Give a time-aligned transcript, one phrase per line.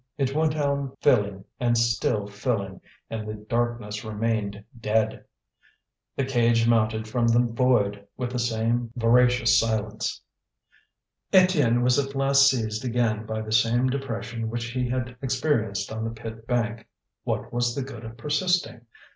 [0.17, 5.25] It went on filling and still filling, and the darkness remained dead.
[6.15, 10.23] The cage mounted from the void with the same voracious silence.
[11.31, 16.03] Étienne was at last seized again by the same depression which he had experienced on
[16.03, 16.87] the pit bank.
[17.23, 18.81] What was the good of persisting?